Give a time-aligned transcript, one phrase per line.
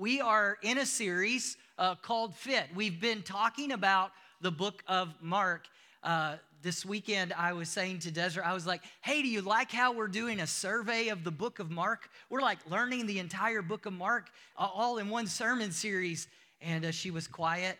[0.00, 2.64] We are in a series uh, called Fit.
[2.74, 5.66] We've been talking about the book of Mark.
[6.02, 9.70] Uh, this weekend, I was saying to Desiree, I was like, hey, do you like
[9.70, 12.08] how we're doing a survey of the book of Mark?
[12.30, 16.28] We're like learning the entire book of Mark uh, all in one sermon series.
[16.62, 17.76] And uh, she was quiet.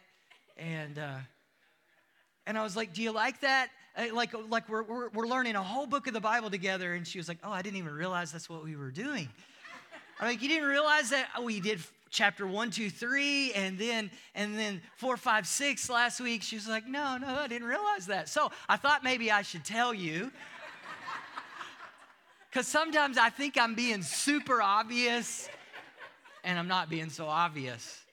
[0.59, 1.21] And, uh,
[2.46, 3.71] and I was like, do you like that?
[3.96, 6.93] Uh, like, like we're, we're, we're learning a whole book of the Bible together.
[6.93, 9.27] And she was like, oh, I didn't even realize that's what we were doing.
[10.21, 11.80] I'm like, you didn't realize that we did
[12.11, 16.42] chapter one, two, three, and then and then four, five, six last week.
[16.42, 18.28] She was like, no, no, I didn't realize that.
[18.28, 20.30] So I thought maybe I should tell you.
[22.51, 25.48] Because sometimes I think I'm being super obvious,
[26.42, 28.04] and I'm not being so obvious.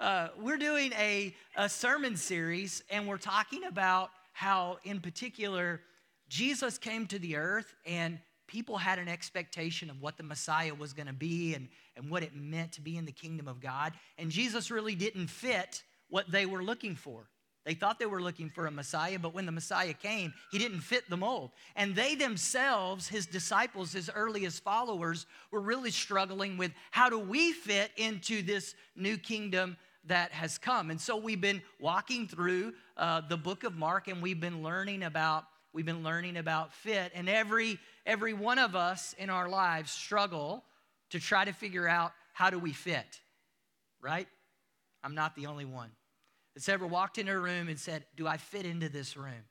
[0.00, 5.82] Uh, we're doing a, a sermon series, and we're talking about how, in particular,
[6.28, 10.92] Jesus came to the earth and people had an expectation of what the Messiah was
[10.94, 13.92] going to be and, and what it meant to be in the kingdom of God.
[14.18, 17.28] And Jesus really didn't fit what they were looking for.
[17.64, 20.80] They thought they were looking for a Messiah, but when the Messiah came, he didn't
[20.80, 21.52] fit the mold.
[21.76, 27.52] And they themselves, his disciples, his earliest followers, were really struggling with how do we
[27.52, 30.90] fit into this new kingdom that has come.
[30.90, 35.04] And so we've been walking through uh, the book of Mark and we've been learning
[35.04, 37.12] about we've been learning about fit.
[37.14, 40.64] And every every one of us in our lives struggle
[41.12, 43.20] to try to figure out how do we fit,
[44.00, 44.26] right?
[45.04, 45.90] I'm not the only one
[46.54, 49.44] that's ever walked into a room and said, Do I fit into this room?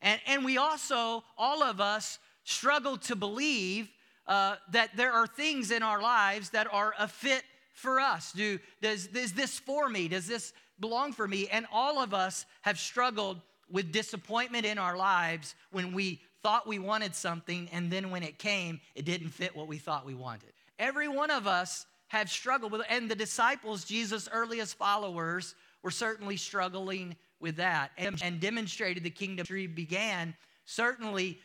[0.00, 3.88] And, and we also, all of us, struggle to believe
[4.26, 7.42] uh, that there are things in our lives that are a fit
[7.72, 8.32] for us.
[8.32, 10.08] Do, does, is this for me?
[10.08, 11.48] Does this belong for me?
[11.48, 16.78] And all of us have struggled with disappointment in our lives when we thought we
[16.78, 20.52] wanted something, and then when it came, it didn't fit what we thought we wanted.
[20.78, 26.36] Every one of us have struggled with and the disciples, Jesus' earliest followers, were certainly
[26.36, 30.34] struggling with that and, and demonstrated the kingdom began.
[30.64, 31.38] Certainly,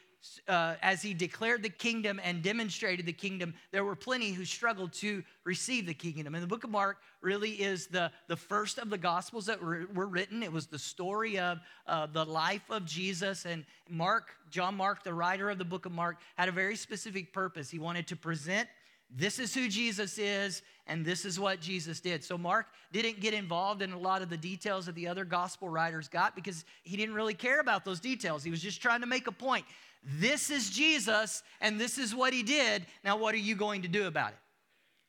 [0.47, 4.91] uh, as he declared the kingdom and demonstrated the kingdom, there were plenty who struggled
[4.93, 6.35] to receive the kingdom.
[6.35, 9.87] And the book of Mark really is the, the first of the gospels that were,
[9.93, 10.43] were written.
[10.43, 13.45] It was the story of uh, the life of Jesus.
[13.45, 17.33] And Mark, John Mark, the writer of the book of Mark, had a very specific
[17.33, 17.69] purpose.
[17.69, 18.67] He wanted to present
[19.09, 22.23] this is who Jesus is, and this is what Jesus did.
[22.23, 25.69] So, Mark didn't get involved in a lot of the details that the other gospel
[25.69, 28.43] writers got because he didn't really care about those details.
[28.43, 29.65] He was just trying to make a point.
[30.03, 32.85] This is Jesus, and this is what he did.
[33.03, 34.39] Now, what are you going to do about it?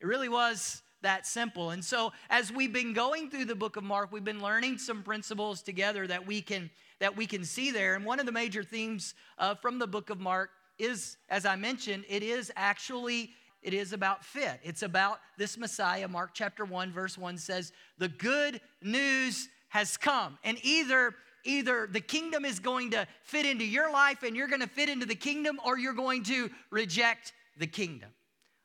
[0.00, 1.70] It really was that simple.
[1.70, 5.02] And so, as we've been going through the book of Mark, we've been learning some
[5.02, 6.70] principles together that we can
[7.00, 7.94] that we can see there.
[7.94, 11.56] And one of the major themes uh, from the book of Mark is, as I
[11.56, 13.30] mentioned, it is actually
[13.62, 14.60] it is about fit.
[14.62, 16.08] It's about this Messiah.
[16.08, 21.14] Mark chapter 1 verse 1 says, "The good news has come." And either
[21.44, 24.88] either the kingdom is going to fit into your life and you're going to fit
[24.88, 28.10] into the kingdom, or you're going to reject the kingdom.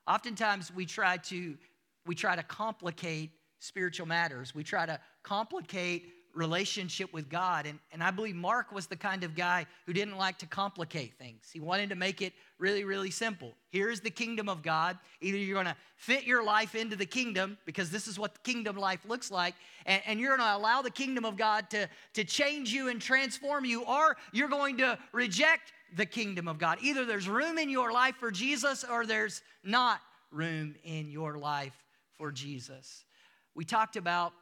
[0.08, 1.58] Oftentimes we try to
[2.06, 4.54] we try to complicate spiritual matters.
[4.54, 7.68] We try to complicate relationship with God.
[7.68, 11.14] And, and I believe Mark was the kind of guy who didn't like to complicate
[11.18, 11.50] things.
[11.54, 13.54] He wanted to make it really, really simple.
[13.70, 14.98] Here's the kingdom of God.
[15.22, 18.40] Either you're going to fit your life into the kingdom, because this is what the
[18.40, 19.54] kingdom life looks like,
[19.86, 23.00] and, and you're going to allow the kingdom of God to, to change you and
[23.00, 26.80] transform you, or you're going to reject the kingdom of God.
[26.82, 30.00] Either there's room in your life for Jesus, or there's not
[30.32, 31.76] room in your life
[32.18, 33.06] for Jesus.
[33.54, 34.34] We talked about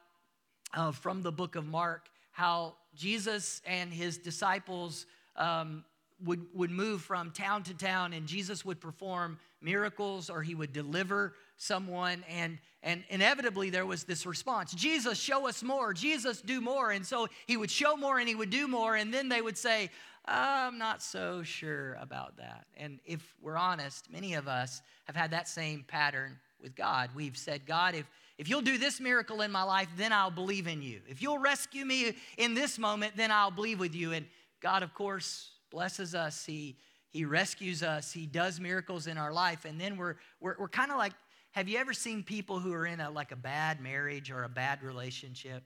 [0.73, 5.05] uh, from the book of Mark how Jesus and his disciples
[5.35, 5.83] um,
[6.23, 10.73] would, would move from town to town and Jesus would perform miracles or he would
[10.73, 12.23] deliver someone.
[12.29, 15.93] And and inevitably there was this response jesus show us more.
[15.93, 16.91] Jesus do more.
[16.91, 18.95] And so he would show more and he would do more.
[18.95, 19.89] And then they would say
[20.25, 22.65] i'm not so sure about that.
[22.77, 27.11] And if we're honest many of us have had that same pattern with god.
[27.15, 28.09] We've said god if
[28.41, 31.01] if you'll do this miracle in my life, then I'll believe in you.
[31.07, 34.13] If you'll rescue me in this moment, then I'll believe with you.
[34.13, 34.25] And
[34.63, 36.43] God, of course, blesses us.
[36.43, 36.75] He,
[37.11, 38.11] he rescues us.
[38.11, 39.65] He does miracles in our life.
[39.65, 41.13] And then we're, we're, we're kind of like,
[41.51, 44.49] have you ever seen people who are in a, like a bad marriage or a
[44.49, 45.61] bad relationship?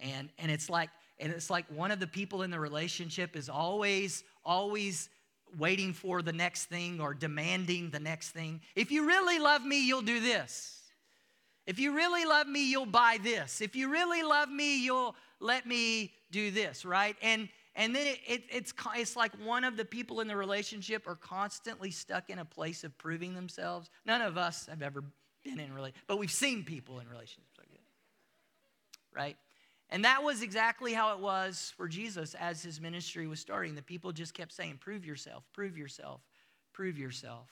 [0.00, 0.88] And, and it's like,
[1.18, 5.10] and it's like one of the people in the relationship is always, always
[5.58, 8.62] waiting for the next thing or demanding the next thing.
[8.74, 10.72] If you really love me, you'll do this.
[11.66, 13.60] If you really love me, you'll buy this.
[13.60, 17.16] If you really love me, you'll let me do this, right?
[17.22, 21.06] And and then it, it, it's it's like one of the people in the relationship
[21.06, 23.90] are constantly stuck in a place of proving themselves.
[24.04, 25.04] None of us have ever
[25.44, 27.80] been in relation, but we've seen people in relationships like that.
[29.14, 29.36] Right?
[29.90, 33.74] And that was exactly how it was for Jesus as his ministry was starting.
[33.74, 36.20] The people just kept saying, Prove yourself, prove yourself,
[36.72, 37.48] prove yourself.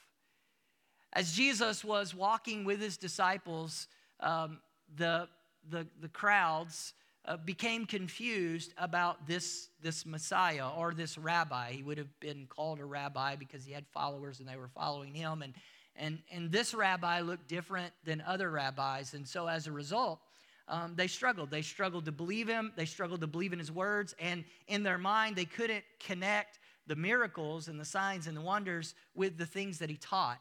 [1.13, 3.87] As Jesus was walking with his disciples,
[4.21, 4.61] um,
[4.97, 5.29] the,
[5.71, 6.95] the, the crowds
[7.27, 11.73] uh, became confused about this, this Messiah or this rabbi.
[11.73, 15.15] He would have been called a rabbi because he had followers and they were following
[15.15, 15.43] him.
[15.43, 15.55] And,
[15.97, 19.15] and, and this rabbi looked different than other rabbis.
[19.15, 20.21] And so as a result,
[20.69, 21.51] um, they struggled.
[21.51, 24.99] They struggled to believe him, they struggled to believe in his words, and in their
[24.99, 29.79] mind, they couldn't connect the miracles and the signs and the wonders with the things
[29.79, 30.41] that he taught.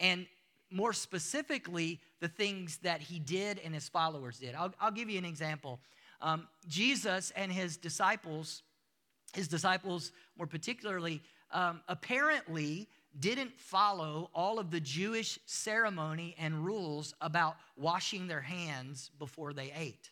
[0.00, 0.26] And
[0.74, 4.56] more specifically, the things that he did and his followers did.
[4.56, 5.78] I'll, I'll give you an example.
[6.20, 8.62] Um, Jesus and his disciples,
[9.34, 11.22] his disciples more particularly,
[11.52, 12.88] um, apparently
[13.20, 19.72] didn't follow all of the Jewish ceremony and rules about washing their hands before they
[19.76, 20.10] ate.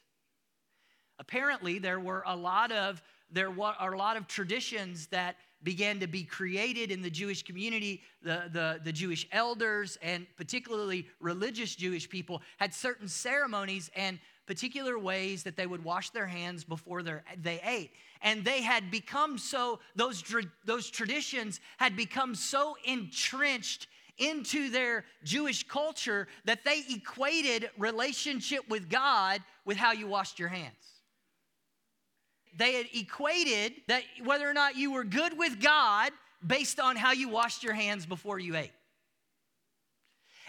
[1.19, 6.07] Apparently, there were a lot of there were a lot of traditions that began to
[6.07, 8.03] be created in the Jewish community.
[8.23, 14.99] The, the, the Jewish elders and particularly religious Jewish people had certain ceremonies and particular
[14.99, 17.93] ways that they would wash their hands before they ate.
[18.23, 20.23] And they had become so, those,
[20.65, 23.87] those traditions had become so entrenched
[24.19, 30.49] into their Jewish culture that they equated relationship with God with how you washed your
[30.49, 31.02] hands.
[32.57, 36.13] They had equated that whether or not you were good with God
[36.47, 38.73] based on how you washed your hands before you ate.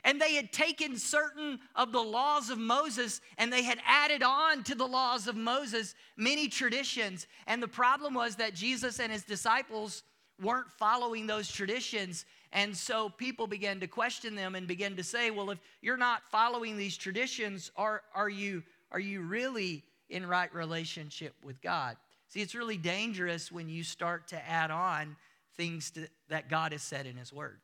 [0.04, 4.64] And they had taken certain of the laws of Moses and they had added on
[4.64, 7.28] to the laws of Moses many traditions.
[7.48, 10.04] And the problem was that Jesus and his disciples
[10.42, 12.26] weren't following those traditions.
[12.52, 16.24] And so people began to question them and began to say, well, if you're not
[16.30, 18.62] following these traditions, are, are, you,
[18.92, 21.98] are you really in right relationship with God?
[22.30, 25.16] See, it's really dangerous when you start to add on
[25.58, 27.60] things to, that God has said in his word.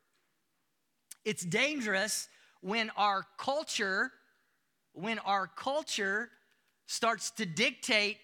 [1.24, 2.28] It's dangerous
[2.60, 4.12] when our culture,
[4.92, 6.30] when our culture
[6.86, 8.18] starts to dictate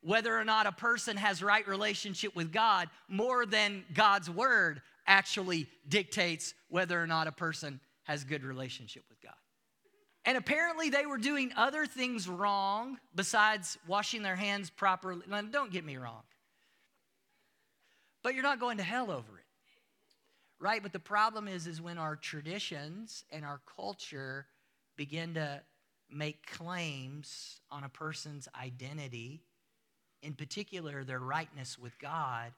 [0.00, 5.66] whether or not a person has right relationship with God more than God's word actually
[5.88, 9.34] dictates whether or not a person has good relationship with God.
[10.24, 15.22] And apparently they were doing other things wrong besides washing their hands properly.
[15.28, 16.22] Now, don't get me wrong.
[18.22, 19.44] But you're not going to hell over it
[20.60, 20.82] right?
[20.82, 24.46] But the problem is, is when our traditions and our culture
[24.96, 25.62] begin to
[26.10, 29.42] make claims on a person's identity,
[30.22, 32.52] in particular their rightness with God,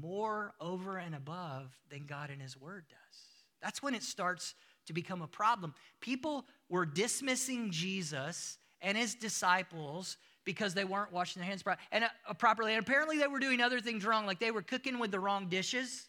[0.00, 3.20] more over and above than God and His Word does.
[3.62, 4.54] That's when it starts
[4.86, 5.74] to become a problem.
[6.00, 12.34] People were dismissing Jesus and His disciples because they weren't washing their hands and, uh,
[12.34, 12.72] properly.
[12.72, 15.48] And apparently they were doing other things wrong, like they were cooking with the wrong
[15.48, 16.08] dishes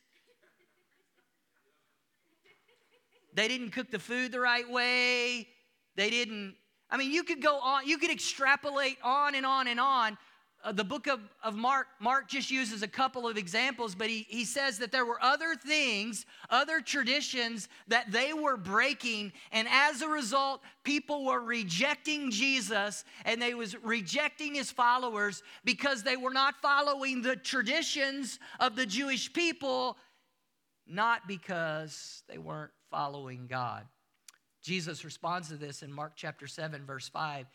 [3.38, 5.48] They didn't cook the food the right way.
[5.96, 6.56] They didn't,
[6.90, 10.18] I mean, you could go on, you could extrapolate on and on and on.
[10.64, 14.26] Uh, the book of, of Mark, Mark just uses a couple of examples, but he,
[14.28, 20.02] he says that there were other things, other traditions that they were breaking, and as
[20.02, 26.34] a result, people were rejecting Jesus and they was rejecting his followers because they were
[26.34, 29.96] not following the traditions of the Jewish people,
[30.88, 33.86] not because they weren't following God.
[34.64, 37.46] Jesus responds to this in Mark chapter 7, verse 5.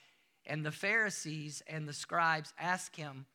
[0.47, 3.27] And the Pharisees and the scribes ask him,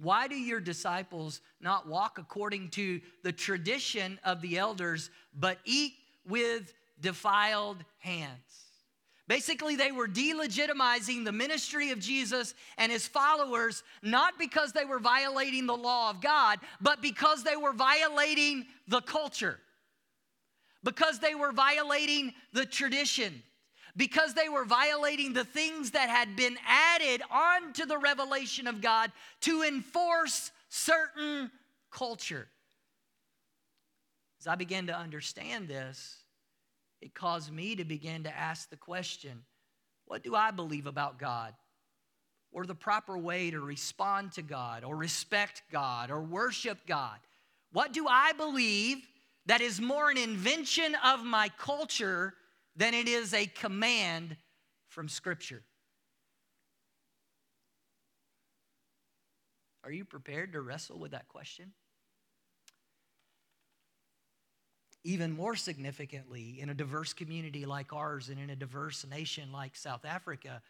[0.00, 5.94] Why do your disciples not walk according to the tradition of the elders, but eat
[6.28, 8.62] with defiled hands?
[9.28, 15.00] Basically, they were delegitimizing the ministry of Jesus and his followers, not because they were
[15.00, 19.58] violating the law of God, but because they were violating the culture
[20.86, 23.42] because they were violating the tradition,
[23.96, 29.10] because they were violating the things that had been added onto the revelation of God
[29.40, 31.50] to enforce certain
[31.90, 32.48] culture.
[34.40, 36.22] As I began to understand this,
[37.00, 39.42] it caused me to begin to ask the question
[40.06, 41.52] what do I believe about God?
[42.52, 47.18] Or the proper way to respond to God, or respect God, or worship God?
[47.72, 48.98] What do I believe
[49.46, 52.34] that is more an invention of my culture
[52.76, 54.36] than it is a command
[54.88, 55.62] from Scripture.
[59.84, 61.72] Are you prepared to wrestle with that question?
[65.06, 69.76] even more significantly, in a diverse community like ours and in a diverse nation like
[69.76, 70.60] South Africa,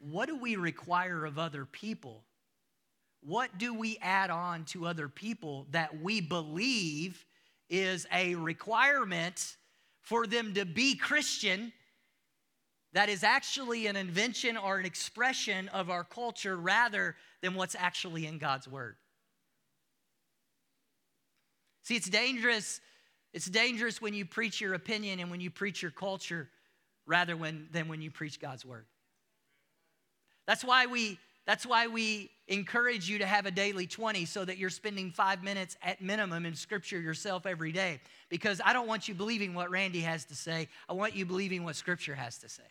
[0.00, 2.24] what do we require of other people?
[3.22, 7.24] What do we add on to other people that we believe
[7.70, 9.56] is a requirement
[10.08, 11.72] for them to be Christian
[12.94, 18.26] that is actually an invention or an expression of our culture rather than what's actually
[18.26, 18.96] in God's Word?
[21.82, 22.80] See, it's dangerous
[23.34, 26.48] it's dangerous when you preach your opinion and when you preach your culture
[27.06, 28.86] rather when, than when you preach God's word.
[30.46, 31.18] That's why we
[31.48, 35.42] that's why we encourage you to have a daily 20 so that you're spending 5
[35.42, 39.70] minutes at minimum in scripture yourself every day because I don't want you believing what
[39.70, 40.68] Randy has to say.
[40.90, 42.64] I want you believing what scripture has to say.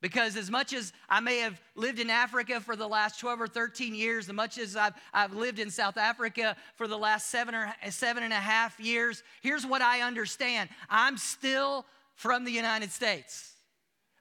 [0.00, 3.48] Because as much as I may have lived in Africa for the last 12 or
[3.48, 7.54] 13 years, as much as I've, I've lived in South Africa for the last seven
[7.54, 10.70] or seven and a half years, here's what I understand.
[10.88, 13.55] I'm still from the United States.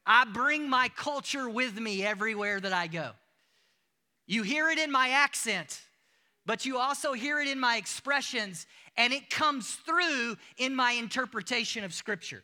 [0.06, 3.12] I bring my culture with me everywhere that I go.
[4.28, 5.82] You hear it in my accent,
[6.46, 11.84] but you also hear it in my expressions, and it comes through in my interpretation
[11.84, 12.44] of Scripture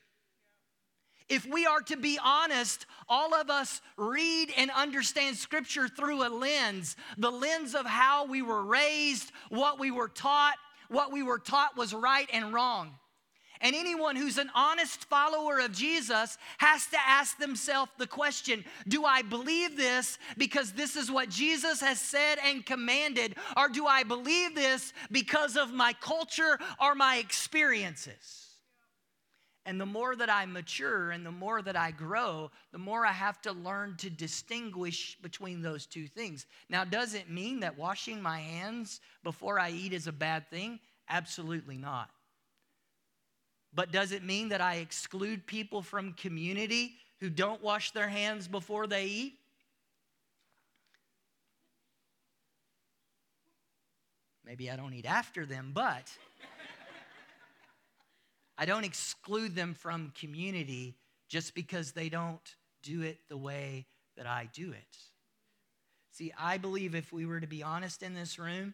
[1.32, 6.30] if we are to be honest, all of us read and understand Scripture through a
[6.30, 10.56] lens the lens of how we were raised, what we were taught,
[10.90, 12.92] what we were taught was right and wrong.
[13.62, 19.06] And anyone who's an honest follower of Jesus has to ask themselves the question Do
[19.06, 24.04] I believe this because this is what Jesus has said and commanded, or do I
[24.04, 28.48] believe this because of my culture or my experiences?
[29.66, 33.12] And the more that I mature and the more that I grow, the more I
[33.12, 36.48] have to learn to distinguish between those two things.
[36.68, 40.80] Now, does it mean that washing my hands before I eat is a bad thing?
[41.08, 42.10] Absolutely not.
[43.74, 48.48] But does it mean that I exclude people from community who don't wash their hands
[48.48, 49.38] before they eat?
[54.46, 56.12] Maybe I don't eat after them, but.
[58.58, 60.96] I don't exclude them from community
[61.30, 63.86] just because they don't do it the way
[64.18, 64.98] that I do it.
[66.12, 68.74] See, I believe if we were to be honest in this room,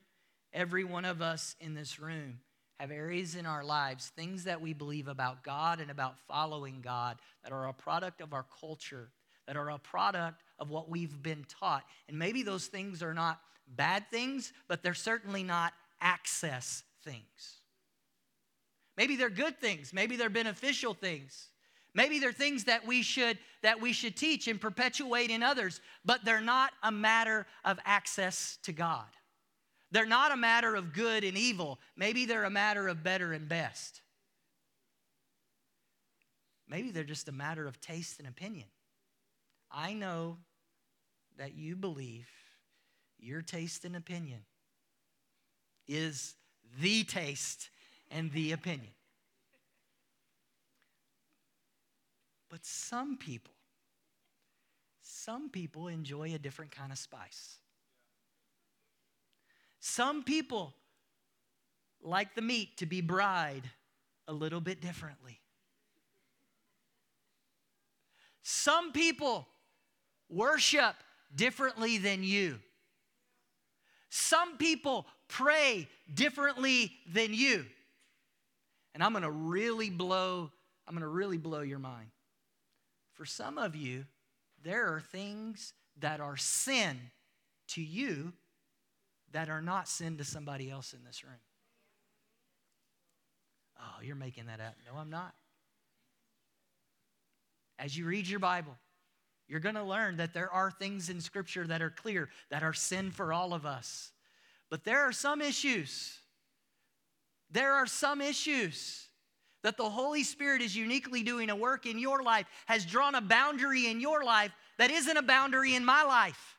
[0.52, 2.40] every one of us in this room
[2.80, 7.18] have areas in our lives, things that we believe about God and about following God
[7.44, 9.10] that are a product of our culture,
[9.48, 11.84] that are a product of what we've been taught.
[12.08, 13.40] And maybe those things are not
[13.76, 17.62] bad things, but they're certainly not access things.
[18.96, 21.50] Maybe they're good things, maybe they're beneficial things.
[21.94, 26.24] Maybe they're things that we should that we should teach and perpetuate in others, but
[26.24, 29.08] they're not a matter of access to God.
[29.92, 31.80] They're not a matter of good and evil.
[31.96, 34.02] Maybe they're a matter of better and best.
[36.70, 38.68] Maybe they're just a matter of taste and opinion.
[39.72, 40.38] I know
[41.38, 42.28] that you believe
[43.20, 44.42] your taste and opinion
[45.88, 46.36] is
[46.82, 47.70] the taste
[48.12, 48.92] and the opinion.
[52.50, 53.54] But some people,
[55.02, 57.58] some people enjoy a different kind of spice.
[59.80, 60.74] Some people
[62.02, 63.70] like the meat to be bride
[64.28, 65.40] a little bit differently.
[68.44, 69.48] Some people
[70.30, 70.96] worship
[71.36, 72.60] differently than you.
[74.10, 77.66] Some people pray differently than you.
[78.94, 80.52] And I'm going to really blow
[80.88, 82.08] I'm going to really blow your mind.
[83.14, 84.06] For some of you,
[84.64, 86.98] there are things that are sin
[87.70, 88.32] to you
[89.32, 91.40] that are not sin to somebody else in this room.
[93.80, 94.76] Oh, you're making that up.
[94.86, 95.34] No, I'm not.
[97.80, 98.76] As you read your Bible,
[99.48, 102.74] you're going to learn that there are things in Scripture that are clear, that are
[102.74, 104.12] sin for all of us.
[104.70, 106.20] But there are some issues
[107.50, 109.08] there are some issues
[109.64, 113.22] that the Holy Spirit is uniquely doing a work in your life, has drawn a
[113.22, 116.57] boundary in your life that isn't a boundary in my life.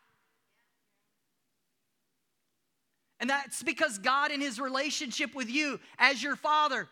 [3.20, 6.88] And that's because God, in His relationship with you as your Father,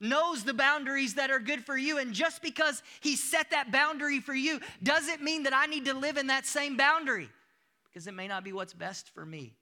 [0.00, 1.98] knows the boundaries that are good for you.
[1.98, 5.94] And just because He set that boundary for you doesn't mean that I need to
[5.94, 7.28] live in that same boundary
[7.84, 9.54] because it may not be what's best for me.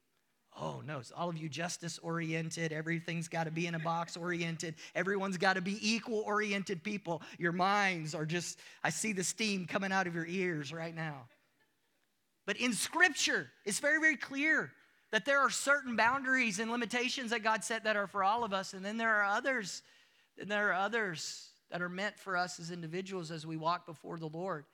[0.60, 2.72] Oh, no, it's all of you justice oriented.
[2.72, 4.76] Everything's got to be in a box oriented.
[4.94, 7.22] Everyone's got to be equal oriented people.
[7.38, 11.26] Your minds are just, I see the steam coming out of your ears right now.
[12.46, 14.70] But in Scripture, it's very, very clear
[15.14, 18.52] that there are certain boundaries and limitations that God set that are for all of
[18.52, 18.74] us.
[18.74, 19.82] And then there are others
[20.36, 24.18] then there are others that are meant for us as individuals as we walk before
[24.18, 24.64] the Lord.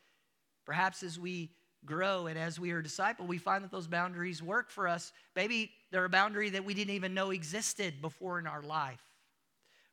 [0.65, 1.51] Perhaps as we
[1.85, 5.13] grow and as we are disciple, we find that those boundaries work for us.
[5.37, 9.03] Maybe they're a boundary that we didn't even know existed before in our life.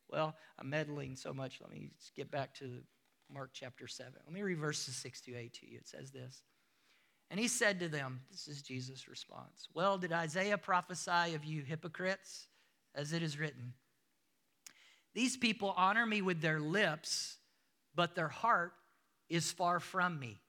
[0.08, 1.58] Well, I'm meddling so much.
[1.60, 2.80] Let me get back to
[3.30, 4.14] Mark chapter 7.
[4.24, 5.76] Let me read verses 6 to 8 to you.
[5.76, 6.42] It says this.
[7.30, 9.68] And he said to them, This is Jesus' response.
[9.74, 12.46] Well, did Isaiah prophesy of you hypocrites?
[12.94, 13.74] As it is written,
[15.14, 17.36] These people honor me with their lips,
[17.94, 18.72] but their heart
[19.28, 20.40] is far from me.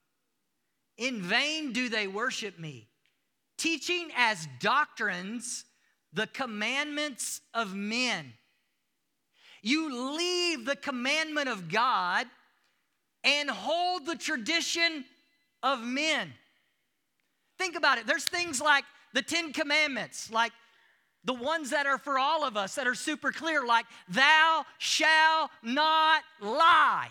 [0.98, 2.88] In vain do they worship me,
[3.57, 5.65] teaching as doctrines
[6.13, 8.33] the commandments of men.
[9.62, 12.25] You leave the commandment of God
[13.24, 15.05] and hold the tradition
[15.62, 16.33] of men.
[17.59, 18.07] Think about it.
[18.07, 20.53] There's things like the Ten Commandments, like
[21.25, 25.51] the ones that are for all of us that are super clear, like, thou shalt
[25.61, 27.09] not lie.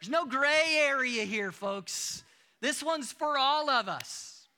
[0.00, 2.24] There's no gray area here, folks.
[2.60, 4.48] This one's for all of us.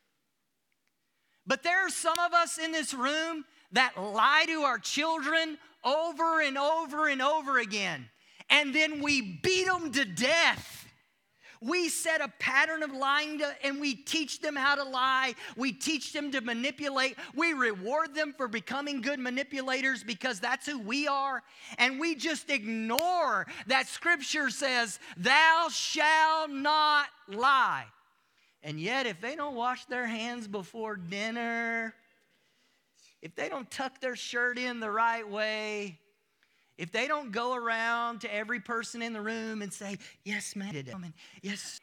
[1.46, 6.40] But there are some of us in this room that lie to our children over
[6.40, 8.08] and over and over again.
[8.48, 10.86] And then we beat them to death.
[11.62, 15.34] We set a pattern of lying to, and we teach them how to lie.
[15.56, 17.16] We teach them to manipulate.
[17.34, 21.42] We reward them for becoming good manipulators because that's who we are.
[21.78, 27.86] And we just ignore that scripture says, Thou shalt not lie.
[28.64, 31.94] And yet, if they don't wash their hands before dinner,
[33.20, 35.98] if they don't tuck their shirt in the right way,
[36.78, 40.72] if they don't go around to every person in the room and say, Yes, ma'am,
[41.42, 41.80] yes,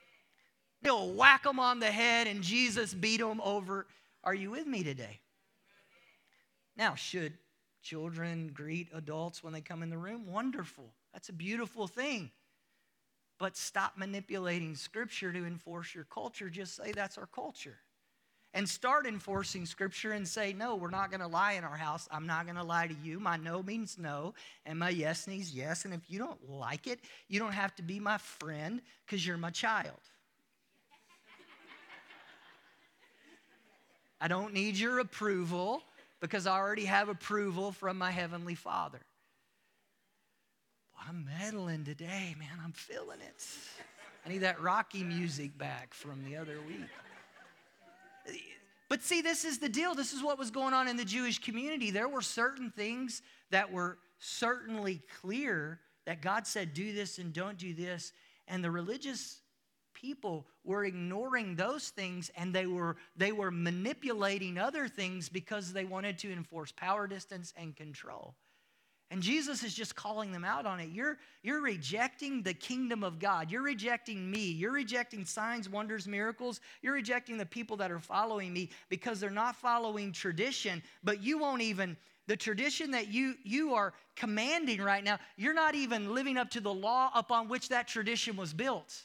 [0.81, 3.86] they'll whack them on the head and Jesus beat them over.
[4.24, 5.19] Are you with me today?
[6.75, 7.34] Now, should
[7.81, 10.25] children greet adults when they come in the room?
[10.27, 10.93] Wonderful.
[11.13, 12.31] That's a beautiful thing.
[13.38, 16.50] But stop manipulating scripture to enforce your culture.
[16.50, 17.78] Just say that's our culture
[18.53, 22.07] and start enforcing scripture and say, No, we're not going to lie in our house.
[22.12, 23.19] I'm not going to lie to you.
[23.19, 24.33] My no means no,
[24.65, 25.85] and my yes means yes.
[25.85, 29.38] And if you don't like it, you don't have to be my friend because you're
[29.38, 29.99] my child.
[34.21, 35.81] I don't need your approval
[36.19, 38.99] because I already have approval from my Heavenly Father.
[41.07, 42.59] I'm meddling today, man.
[42.63, 43.45] I'm feeling it.
[44.25, 46.89] I need that Rocky music back from the other week.
[48.89, 49.93] But see, this is the deal.
[49.93, 51.91] This is what was going on in the Jewish community.
[51.91, 53.21] There were certain things
[53.52, 58.13] that were certainly clear that God said, do this and don't do this.
[58.47, 59.41] And the religious
[59.93, 65.86] people were ignoring those things and they were, they were manipulating other things because they
[65.86, 68.34] wanted to enforce power distance and control.
[69.12, 70.89] And Jesus is just calling them out on it.
[70.89, 73.50] You're, you're rejecting the kingdom of God.
[73.50, 74.52] You're rejecting me.
[74.52, 76.62] You're rejecting signs, wonders, miracles.
[76.84, 81.39] You're rejecting the people that are following me because they're not following tradition, but you
[81.39, 86.38] won't even, the tradition that you, you are commanding right now, you're not even living
[86.38, 88.95] up to the law upon which that tradition was built.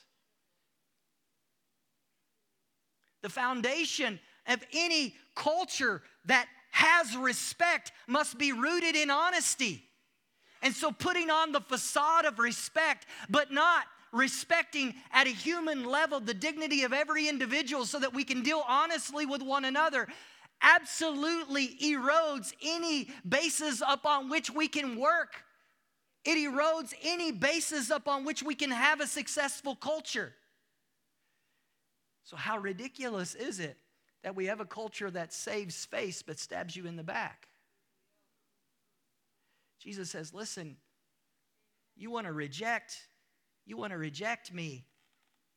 [3.23, 9.83] The foundation of any culture that has respect must be rooted in honesty.
[10.65, 16.21] And so putting on the facade of respect, but not respecting at a human level
[16.21, 20.09] the dignity of every individual so that we can deal honestly with one another
[20.63, 25.45] absolutely erodes any basis upon which we can work.
[26.25, 30.33] It erodes any basis upon which we can have a successful culture.
[32.23, 33.77] So, how ridiculous is it
[34.23, 37.49] that we have a culture that saves face but stabs you in the back?
[39.85, 40.77] Jesus says, Listen,
[41.95, 42.97] you want to reject,
[43.67, 44.87] you want to reject me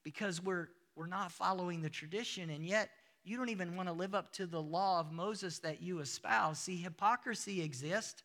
[0.04, 2.90] because we're, we're not following the tradition, and yet
[3.24, 6.60] you don't even want to live up to the law of Moses that you espouse.
[6.60, 8.22] See, hypocrisy exists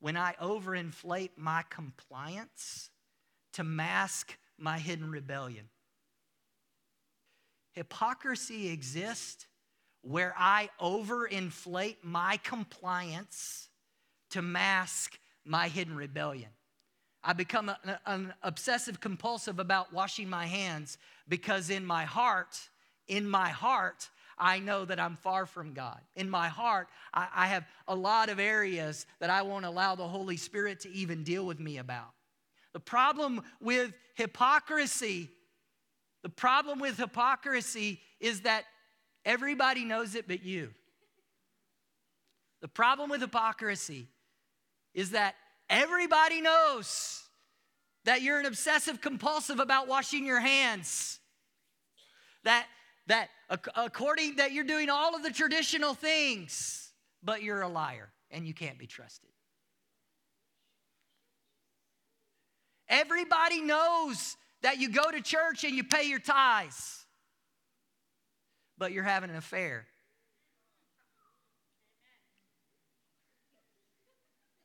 [0.00, 2.90] when I overinflate my compliance
[3.52, 5.68] to mask my hidden rebellion.
[7.72, 9.46] Hypocrisy exists
[10.02, 13.69] where I overinflate my compliance
[14.30, 16.50] to mask my hidden rebellion.
[17.22, 20.96] I become a, an obsessive compulsive about washing my hands
[21.28, 22.58] because in my heart,
[23.08, 26.00] in my heart, I know that I'm far from God.
[26.16, 30.08] In my heart, I, I have a lot of areas that I won't allow the
[30.08, 32.12] Holy Spirit to even deal with me about.
[32.72, 35.28] The problem with hypocrisy,
[36.22, 38.64] the problem with hypocrisy is that
[39.26, 40.70] everybody knows it but you.
[42.62, 44.08] The problem with hypocrisy
[44.94, 45.34] is that
[45.68, 47.22] everybody knows
[48.04, 51.18] that you're an obsessive compulsive about washing your hands.
[52.44, 52.66] That
[53.06, 53.28] that
[53.76, 58.54] according that you're doing all of the traditional things, but you're a liar and you
[58.54, 59.30] can't be trusted.
[62.88, 67.06] Everybody knows that you go to church and you pay your tithes,
[68.78, 69.86] but you're having an affair.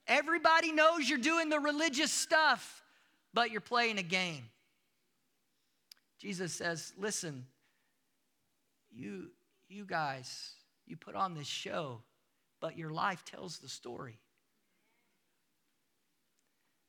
[0.07, 2.83] Everybody knows you're doing the religious stuff,
[3.33, 4.43] but you're playing a game.
[6.19, 7.45] Jesus says, Listen,
[8.91, 9.29] you,
[9.67, 10.53] you guys,
[10.85, 12.01] you put on this show,
[12.61, 14.19] but your life tells the story.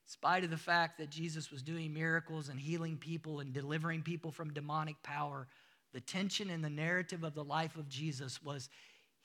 [0.04, 4.02] In spite of the fact that Jesus was doing miracles and healing people and delivering
[4.02, 5.48] people from demonic power,
[5.92, 8.68] the tension in the narrative of the life of Jesus was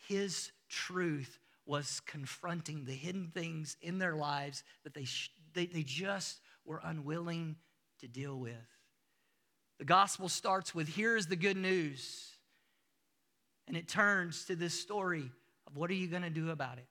[0.07, 1.37] his truth
[1.71, 5.07] was confronting the hidden things in their lives that they,
[5.53, 7.55] they, they just were unwilling
[8.01, 8.67] to deal with.
[9.79, 12.27] The gospel starts with here's the good news.
[13.69, 15.31] And it turns to this story
[15.65, 16.87] of what are you going to do about it?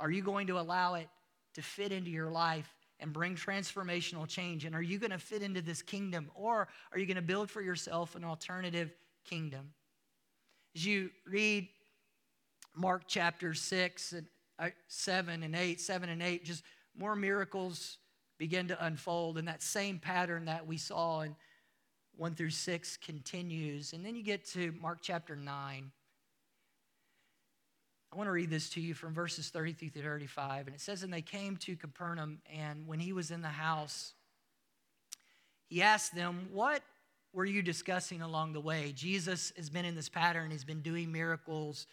[0.00, 1.08] Are you going to allow it
[1.54, 4.64] to fit into your life and bring transformational change?
[4.64, 6.32] And are you going to fit into this kingdom?
[6.34, 8.92] Or are you going to build for yourself an alternative
[9.24, 9.70] kingdom?
[10.74, 11.68] As you read
[12.76, 14.26] Mark chapter 6 and
[14.58, 16.62] uh, 7 and 8, 7 and 8, just
[16.96, 17.98] more miracles
[18.38, 19.38] begin to unfold.
[19.38, 21.34] And that same pattern that we saw in
[22.16, 23.92] 1 through 6 continues.
[23.92, 25.90] And then you get to Mark chapter 9.
[28.12, 30.66] I want to read this to you from verses 30 through 35.
[30.66, 34.14] And it says, And they came to Capernaum, and when he was in the house,
[35.68, 36.82] he asked them, What
[37.32, 38.92] were you discussing along the way?
[38.94, 41.86] Jesus has been in this pattern, he's been doing miracles.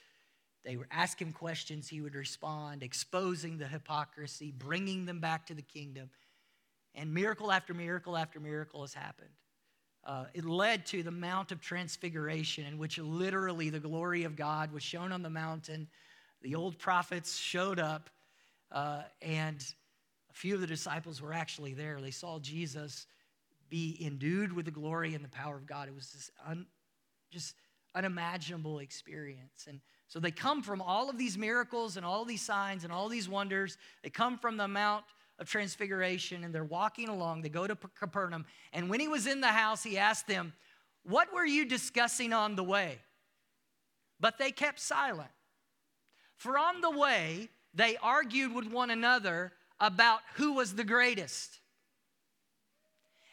[0.64, 5.62] They were asking questions, he would respond, exposing the hypocrisy, bringing them back to the
[5.62, 6.10] kingdom.
[6.96, 9.30] And miracle after miracle after miracle has happened.
[10.06, 14.72] Uh, it led to the Mount of Transfiguration, in which literally the glory of God
[14.72, 15.88] was shown on the mountain.
[16.42, 18.10] The old prophets showed up,
[18.72, 19.66] uh, and
[20.30, 22.00] a few of the disciples were actually there.
[22.02, 23.06] They saw Jesus
[23.70, 25.88] be endued with the glory and the power of God.
[25.88, 26.66] It was this un,
[27.32, 27.56] just
[27.96, 29.68] unimaginable experience.
[29.68, 29.80] And
[30.14, 33.28] so they come from all of these miracles and all these signs and all these
[33.28, 33.80] wonders.
[34.04, 35.04] They come from the Mount
[35.40, 37.42] of Transfiguration and they're walking along.
[37.42, 38.46] They go to Capernaum.
[38.74, 40.54] And when he was in the house, he asked them,
[41.02, 43.00] What were you discussing on the way?
[44.20, 45.32] But they kept silent.
[46.36, 51.60] For on the way, they argued with one another about who was the greatest.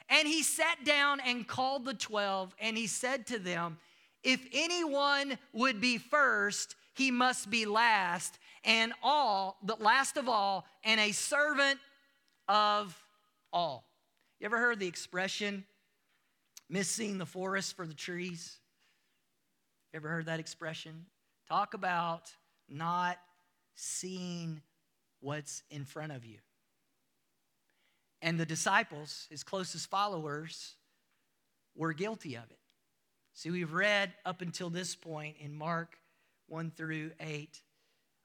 [0.08, 3.76] And he sat down and called the twelve, and he said to them,
[4.22, 10.66] If anyone would be first, he must be last, and all, the last of all,
[10.84, 11.78] and a servant
[12.48, 12.96] of
[13.52, 13.86] all.
[14.38, 15.64] You ever heard the expression,
[16.68, 18.58] missing the forest for the trees?
[19.92, 21.06] You ever heard that expression?
[21.48, 22.30] Talk about
[22.68, 23.18] not
[23.74, 24.60] seeing
[25.20, 26.38] what's in front of you.
[28.22, 30.74] And the disciples, his closest followers,
[31.74, 32.59] were guilty of it.
[33.40, 35.96] See, we've read up until this point in Mark
[36.48, 37.48] 1 through 8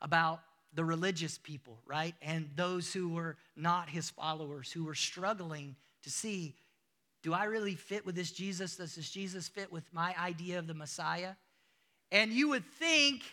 [0.02, 0.42] about
[0.74, 2.14] the religious people, right?
[2.22, 6.54] And those who were not his followers, who were struggling to see
[7.24, 8.76] do I really fit with this Jesus?
[8.76, 11.36] Does this Jesus fit with my idea of the Messiah?
[12.12, 13.24] And you would think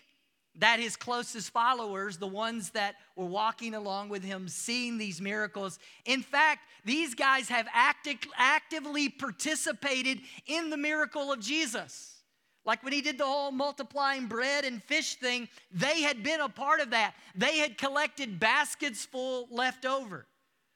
[0.57, 5.79] that his closest followers, the ones that were walking along with him, seeing these miracles,
[6.05, 12.21] in fact, these guys have active, actively participated in the miracle of Jesus.
[12.65, 16.49] Like when he did the whole multiplying bread and fish thing, they had been a
[16.49, 17.15] part of that.
[17.35, 20.27] They had collected baskets full left over.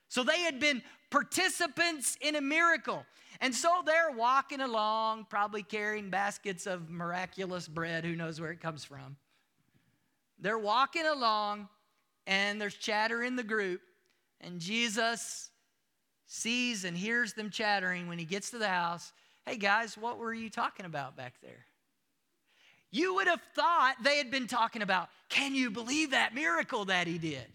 [0.09, 3.05] So they had been participants in a miracle.
[3.41, 8.05] And so they're walking along, probably carrying baskets of miraculous bread.
[8.05, 9.17] Who knows where it comes from?
[10.39, 11.69] They're walking along,
[12.27, 13.81] and there's chatter in the group.
[14.41, 15.51] And Jesus
[16.27, 19.13] sees and hears them chattering when he gets to the house.
[19.47, 21.65] Hey guys, what were you talking about back there?
[22.91, 27.07] You would have thought they had been talking about, can you believe that miracle that
[27.07, 27.47] he did?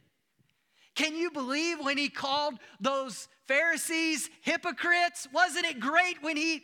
[0.95, 5.27] Can you believe when he called those Pharisees hypocrites?
[5.33, 6.63] Wasn't it great when he.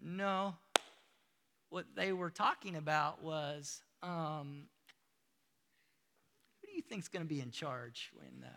[0.00, 0.54] No.
[1.70, 4.64] What they were talking about was um,
[6.60, 8.44] who do you think is going to be in charge when.
[8.44, 8.52] Uh,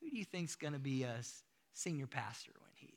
[0.00, 1.16] who do you think is going to be a
[1.72, 2.92] senior pastor when he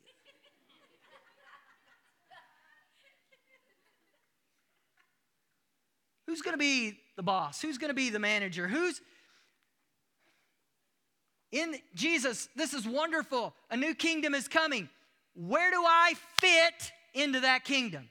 [6.30, 7.60] Who's going to be the boss?
[7.60, 8.68] Who's going to be the manager?
[8.68, 9.02] Who's
[11.52, 12.48] in Jesus?
[12.56, 13.56] This is wonderful.
[13.72, 14.90] A new kingdom is coming.
[15.34, 18.10] Where do I fit into that kingdom?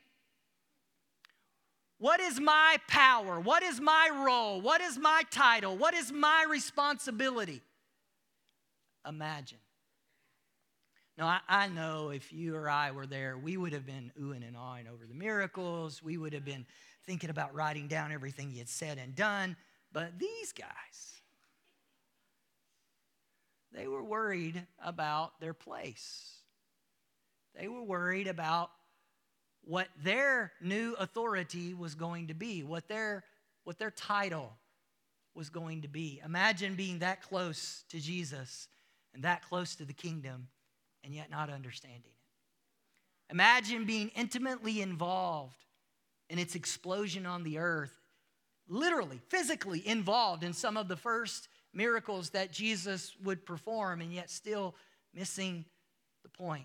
[1.98, 3.40] What is my power?
[3.40, 4.60] What is my role?
[4.60, 5.76] What is my title?
[5.76, 7.60] What is my responsibility?
[9.06, 9.58] Imagine.
[11.16, 14.46] Now, I, I, know if you or I were there, we would have been oohing
[14.46, 16.00] and awing over the miracles.
[16.00, 16.64] We would have been
[17.06, 19.56] thinking about writing down everything he had said and done.
[19.92, 21.22] But these guys,
[23.72, 26.34] they were worried about their place.
[27.58, 28.70] They were worried about
[29.68, 33.22] what their new authority was going to be, what their,
[33.64, 34.56] what their title
[35.34, 36.22] was going to be.
[36.24, 38.68] Imagine being that close to Jesus
[39.12, 40.48] and that close to the kingdom
[41.04, 43.30] and yet not understanding it.
[43.30, 45.62] Imagine being intimately involved
[46.30, 47.92] in its explosion on the earth,
[48.68, 54.30] literally, physically involved in some of the first miracles that Jesus would perform, and yet
[54.30, 54.74] still
[55.12, 55.66] missing
[56.22, 56.64] the point.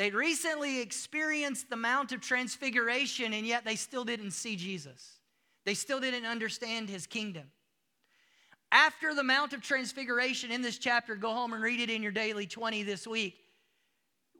[0.00, 5.18] They'd recently experienced the Mount of Transfiguration, and yet they still didn't see Jesus.
[5.66, 7.50] They still didn't understand his kingdom.
[8.72, 12.12] After the Mount of Transfiguration in this chapter, go home and read it in your
[12.12, 13.44] daily 20 this week.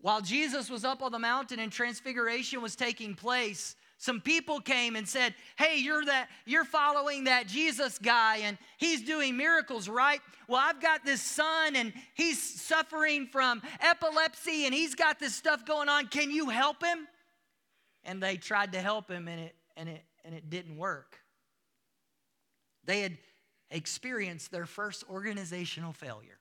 [0.00, 4.96] While Jesus was up on the mountain and transfiguration was taking place, some people came
[4.96, 10.22] and said, "Hey, you're that you're following that Jesus guy and he's doing miracles, right?
[10.48, 15.66] Well, I've got this son and he's suffering from epilepsy and he's got this stuff
[15.66, 16.06] going on.
[16.06, 17.06] Can you help him?"
[18.02, 21.20] And they tried to help him and it and it and it didn't work.
[22.84, 23.18] They had
[23.70, 26.38] experienced their first organizational failure.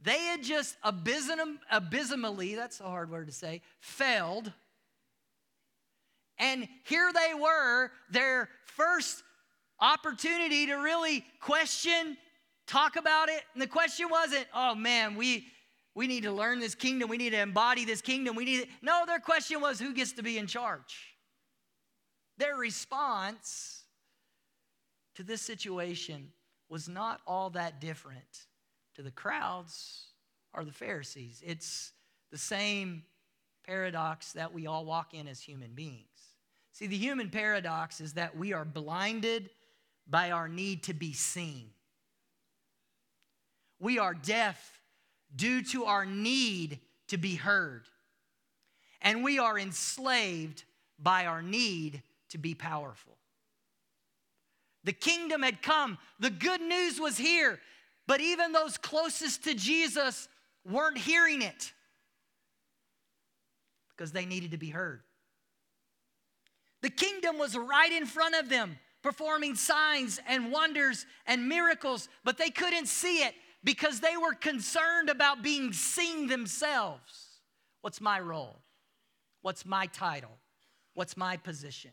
[0.00, 4.52] They had just abysm, abysmally, that's a hard word to say, failed.
[6.38, 9.24] And here they were, their first
[9.80, 12.16] opportunity to really question,
[12.66, 13.42] talk about it.
[13.54, 15.48] And the question wasn't, oh man, we,
[15.96, 18.68] we need to learn this kingdom, we need to embody this kingdom, we need to,
[18.82, 21.16] no, their question was, who gets to be in charge?
[22.36, 23.82] Their response
[25.16, 26.28] to this situation
[26.68, 28.46] was not all that different
[28.98, 30.06] to the crowds
[30.52, 31.40] are the Pharisees.
[31.46, 31.92] It's
[32.32, 33.04] the same
[33.64, 36.08] paradox that we all walk in as human beings.
[36.72, 39.50] See, the human paradox is that we are blinded
[40.08, 41.70] by our need to be seen.
[43.78, 44.80] We are deaf
[45.36, 47.84] due to our need to be heard.
[49.00, 50.64] And we are enslaved
[50.98, 53.16] by our need to be powerful.
[54.82, 57.60] The kingdom had come, the good news was here,
[58.08, 60.28] but even those closest to Jesus
[60.68, 61.72] weren't hearing it
[63.90, 65.02] because they needed to be heard.
[66.80, 72.38] The kingdom was right in front of them, performing signs and wonders and miracles, but
[72.38, 77.40] they couldn't see it because they were concerned about being seen themselves.
[77.82, 78.62] What's my role?
[79.42, 80.38] What's my title?
[80.94, 81.90] What's my position?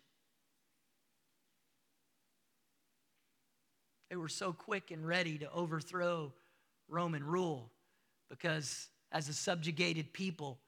[4.10, 6.32] They were so quick and ready to overthrow
[6.88, 7.72] Roman rule
[8.30, 10.60] because, as a subjugated people,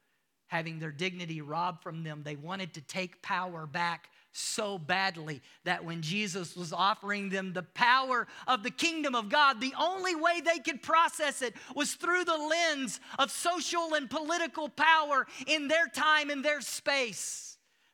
[0.48, 5.84] having their dignity robbed from them, they wanted to take power back so badly that
[5.84, 10.40] when Jesus was offering them the power of the kingdom of God, the only way
[10.40, 15.86] they could process it was through the lens of social and political power in their
[15.86, 17.47] time and their space.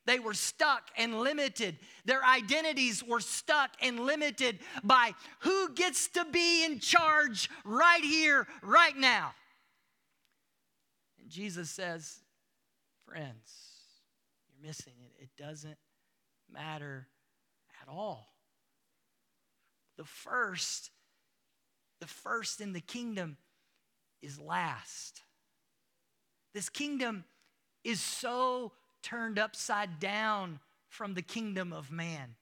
[0.06, 1.78] They were stuck and limited.
[2.04, 8.46] Their identities were stuck and limited by who gets to be in charge right here,
[8.62, 9.32] right now.
[11.20, 12.18] And Jesus says,
[13.06, 13.52] Friends,
[14.48, 15.22] you're missing it.
[15.22, 15.78] It doesn't
[16.50, 17.08] matter
[17.82, 18.28] at all.
[19.96, 20.90] The first,
[22.00, 23.36] the first in the kingdom
[24.22, 25.22] is last.
[26.52, 27.24] This kingdom
[27.84, 28.72] is so
[29.04, 32.34] turned upside down from the kingdom of man.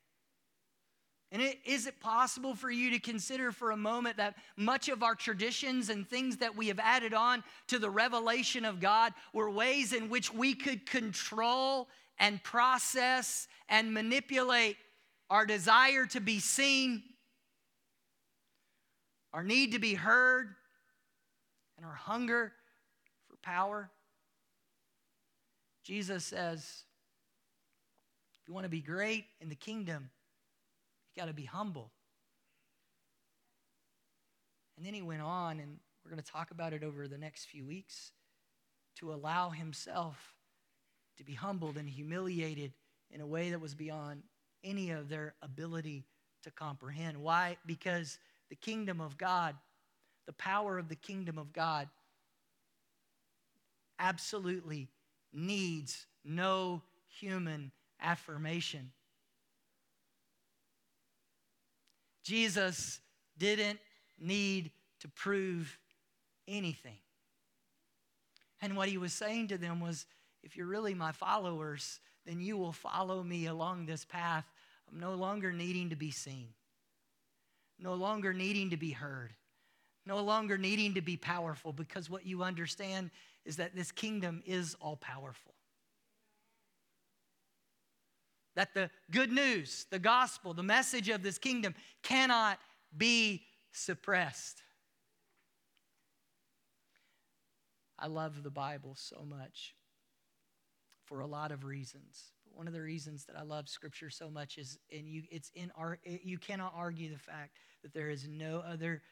[1.32, 5.02] And it, is it possible for you to consider for a moment that much of
[5.02, 9.50] our traditions and things that we have added on to the revelation of God were
[9.50, 14.76] ways in which we could control and process and manipulate
[15.30, 17.02] our desire to be seen,
[19.32, 20.54] our need to be heard,
[21.78, 22.52] and our hunger
[23.28, 23.90] for power?
[25.84, 26.84] Jesus says,
[28.40, 30.10] if you want to be great in the kingdom,
[31.14, 31.90] you got to be humble.
[34.76, 37.44] And then he went on, and we're going to talk about it over the next
[37.44, 38.12] few weeks,
[38.96, 40.34] to allow himself
[41.18, 42.72] to be humbled and humiliated
[43.10, 44.22] in a way that was beyond
[44.64, 46.04] any of their ability
[46.42, 47.16] to comprehend.
[47.16, 47.56] Why?
[47.66, 48.18] Because
[48.48, 49.54] the kingdom of God,
[50.26, 51.88] the power of the kingdom of God,
[53.98, 54.88] absolutely
[55.32, 58.90] needs no human affirmation.
[62.22, 63.00] Jesus
[63.38, 63.78] didn't
[64.20, 65.78] need to prove
[66.46, 66.98] anything.
[68.60, 70.06] And what he was saying to them was
[70.42, 74.44] if you're really my followers, then you will follow me along this path
[74.88, 76.48] of no longer needing to be seen,
[77.78, 79.34] no longer needing to be heard,
[80.06, 83.10] no longer needing to be powerful, because what you understand
[83.44, 85.54] is that this kingdom is all powerful.
[88.54, 92.58] That the good news, the gospel, the message of this kingdom cannot
[92.96, 94.62] be suppressed.
[97.98, 99.74] I love the Bible so much
[101.04, 102.32] for a lot of reasons.
[102.44, 105.50] But one of the reasons that I love Scripture so much is, and you, it's
[105.54, 109.02] in our, you cannot argue the fact that there is no other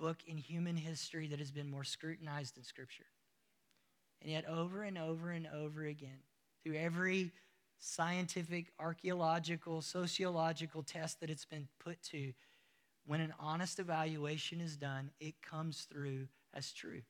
[0.00, 3.06] book in human history that has been more scrutinized than Scripture.
[4.22, 6.18] And yet, over and over and over again,
[6.62, 7.32] through every
[7.78, 12.32] scientific, archaeological, sociological test that it's been put to,
[13.06, 17.02] when an honest evaluation is done, it comes through as true.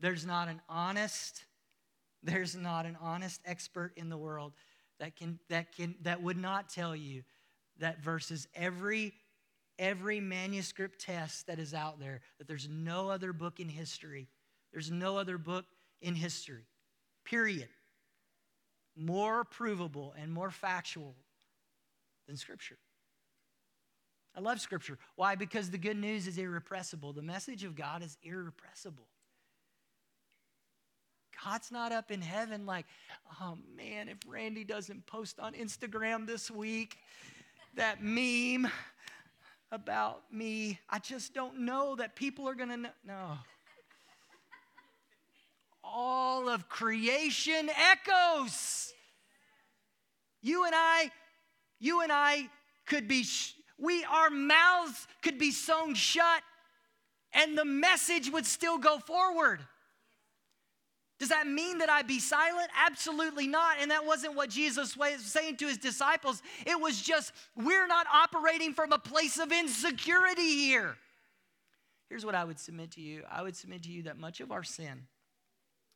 [0.00, 1.44] There's not an honest,
[2.22, 4.52] there's not an honest expert in the world
[5.00, 7.22] that can that can that would not tell you
[7.78, 9.14] that versus every
[9.78, 14.28] every manuscript test that is out there that there's no other book in history.
[14.72, 15.66] There's no other book
[16.00, 16.66] in history.
[17.24, 17.68] Period.
[18.96, 21.14] More provable and more factual
[22.26, 22.78] than scripture.
[24.36, 24.98] I love scripture.
[25.16, 25.34] Why?
[25.34, 27.12] Because the good news is irrepressible.
[27.12, 29.06] The message of God is irrepressible.
[31.44, 32.86] God's not up in heaven like,
[33.40, 36.98] oh man, if Randy doesn't post on Instagram this week
[37.74, 38.70] that meme
[39.72, 42.90] about me, I just don't know that people are going to know.
[43.04, 43.38] No.
[45.82, 48.92] All of creation echoes.
[50.42, 51.10] You and I,
[51.80, 52.48] you and I
[52.86, 53.24] could be,
[53.78, 56.42] we, our mouths could be sewn shut
[57.32, 59.60] and the message would still go forward.
[61.22, 62.68] Does that mean that I be silent?
[62.84, 63.76] Absolutely not.
[63.80, 66.42] And that wasn't what Jesus was saying to his disciples.
[66.66, 70.96] It was just, we're not operating from a place of insecurity here.
[72.08, 74.50] Here's what I would submit to you I would submit to you that much of
[74.50, 75.06] our sin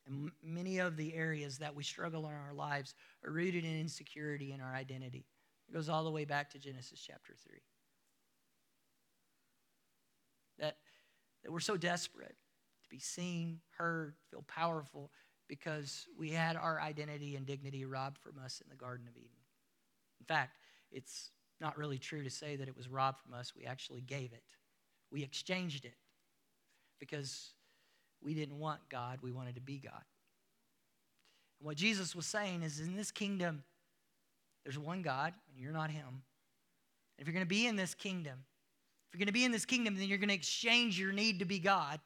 [0.07, 4.53] and many of the areas that we struggle in our lives are rooted in insecurity
[4.53, 5.25] in our identity.
[5.67, 7.59] It goes all the way back to Genesis chapter 3.
[10.59, 10.77] That,
[11.43, 12.37] that we're so desperate
[12.89, 15.11] to be seen, heard, feel powerful
[15.47, 19.29] because we had our identity and dignity robbed from us in the Garden of Eden.
[20.19, 20.57] In fact,
[20.91, 23.53] it's not really true to say that it was robbed from us.
[23.55, 24.43] We actually gave it,
[25.11, 25.95] we exchanged it
[26.99, 27.51] because
[28.21, 30.03] we didn't want God, we wanted to be God.
[31.59, 33.63] And what Jesus was saying is in this kingdom,
[34.63, 36.05] there's one God, and you're not Him.
[36.07, 38.43] And if you're going to be in this kingdom,
[39.07, 41.39] if you're going to be in this kingdom, then you're going to exchange your need
[41.39, 41.99] to be God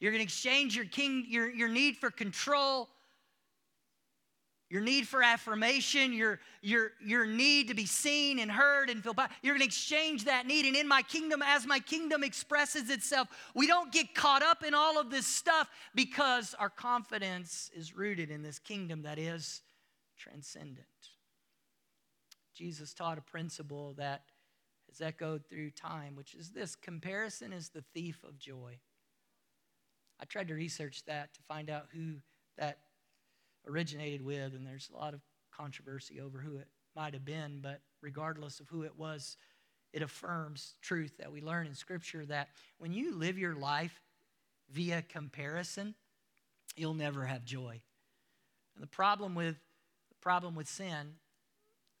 [0.00, 2.88] you're going to exchange your, king, your, your need for control,
[4.70, 9.14] your need for affirmation, your, your, your need to be seen and heard and feel.
[9.42, 10.64] You're going to exchange that need.
[10.64, 14.72] And in my kingdom, as my kingdom expresses itself, we don't get caught up in
[14.72, 19.60] all of this stuff because our confidence is rooted in this kingdom that is
[20.16, 20.86] transcendent.
[22.54, 24.22] Jesus taught a principle that
[24.88, 28.78] has echoed through time, which is this comparison is the thief of joy.
[30.20, 32.14] I tried to research that to find out who
[32.58, 32.78] that
[33.66, 37.80] originated with, and there's a lot of controversy over who it might have been, but
[38.02, 39.36] regardless of who it was,
[39.92, 44.00] it affirms truth that we learn in Scripture that when you live your life
[44.70, 45.94] via comparison,
[46.76, 47.80] you'll never have joy.
[48.74, 49.56] And the problem with
[50.08, 51.14] the problem with sin,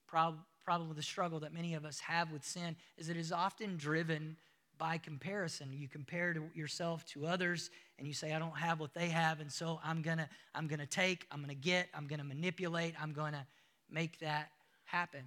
[0.06, 3.32] prob- problem with the struggle that many of us have with sin, is it is
[3.32, 4.36] often driven
[4.78, 5.72] by comparison.
[5.72, 7.70] You compare yourself to others
[8.00, 10.86] and you say, I don't have what they have, and so I'm gonna, I'm gonna
[10.86, 13.46] take, I'm gonna get, I'm gonna manipulate, I'm gonna
[13.90, 14.50] make that
[14.86, 15.20] happen.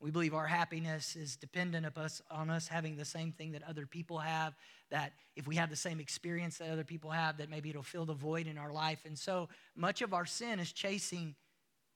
[0.00, 3.86] We believe our happiness is dependent us, on us having the same thing that other
[3.86, 4.54] people have,
[4.90, 8.04] that if we have the same experience that other people have, that maybe it'll fill
[8.04, 8.98] the void in our life.
[9.06, 11.36] And so much of our sin is chasing,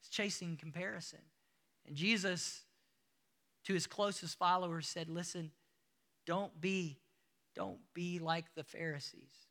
[0.03, 1.19] is chasing comparison.
[1.87, 2.63] And Jesus,
[3.65, 5.51] to his closest followers, said, Listen,
[6.27, 7.01] don't be,
[7.57, 9.50] don't be like the Pharisees.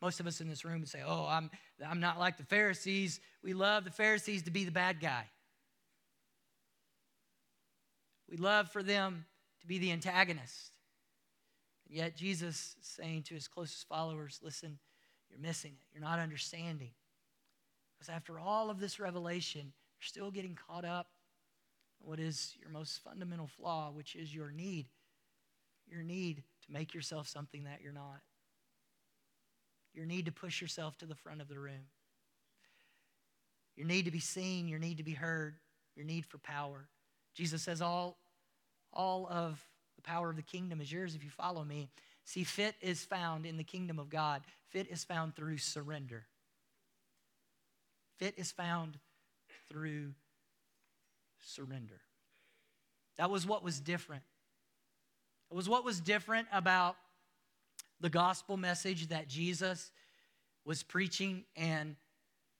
[0.00, 1.50] Most of us in this room would say, Oh, I'm,
[1.84, 3.20] I'm not like the Pharisees.
[3.42, 5.24] We love the Pharisees to be the bad guy.
[8.30, 9.24] We love for them
[9.60, 10.72] to be the antagonist.
[11.86, 14.78] And yet, Jesus is saying to his closest followers, Listen,
[15.30, 15.86] you're missing it.
[15.92, 16.90] You're not understanding.
[17.98, 21.08] Because after all of this revelation, you're still getting caught up
[22.00, 24.86] in what is your most fundamental flaw, which is your need.
[25.88, 28.20] Your need to make yourself something that you're not
[29.98, 31.88] your need to push yourself to the front of the room,
[33.76, 35.56] your need to be seen, your need to be heard,
[35.96, 36.86] your need for power.
[37.34, 38.16] Jesus says, All,
[38.92, 39.60] all of
[39.96, 41.90] the power of the kingdom is yours if you follow me.
[42.24, 46.26] See, fit is found in the kingdom of God, fit is found through surrender.
[48.18, 48.98] Fit is found
[49.68, 50.12] through
[51.40, 52.00] surrender.
[53.16, 54.22] That was what was different.
[55.50, 56.96] It was what was different about
[58.00, 59.90] the gospel message that Jesus
[60.64, 61.96] was preaching and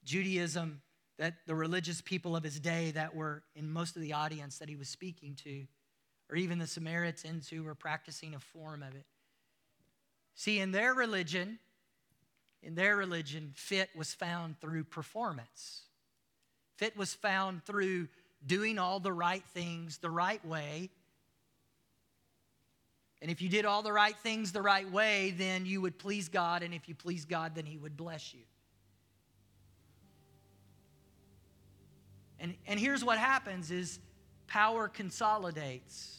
[0.04, 0.80] Judaism
[1.18, 4.68] that the religious people of his day that were in most of the audience that
[4.68, 5.66] he was speaking to,
[6.30, 9.04] or even the Samaritans who were practicing a form of it.
[10.34, 11.58] See, in their religion,
[12.62, 15.82] in their religion, fit was found through performance.
[16.76, 18.08] Fit was found through
[18.46, 20.90] doing all the right things the right way
[23.20, 26.28] and if you did all the right things the right way, then you would please
[26.28, 26.62] God.
[26.62, 28.40] And if you please God, then He would bless you.
[32.38, 33.98] And, and here's what happens is
[34.46, 36.14] power consolidates.